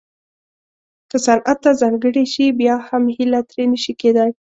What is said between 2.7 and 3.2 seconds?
هم